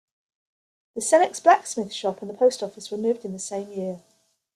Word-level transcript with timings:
The 0.95 1.01
Senex 1.01 1.39
blacksmith 1.39 1.93
shop 1.93 2.21
and 2.21 2.29
the 2.31 2.33
post 2.33 2.63
office 2.63 2.89
were 2.89 2.97
moved 2.97 3.23
in 3.23 3.33
the 3.33 3.37
same 3.37 3.71
year. 3.71 4.01